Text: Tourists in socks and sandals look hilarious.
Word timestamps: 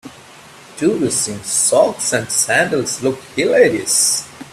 Tourists 0.77 1.27
in 1.27 1.43
socks 1.43 2.11
and 2.11 2.27
sandals 2.27 3.03
look 3.03 3.19
hilarious. 3.35 4.27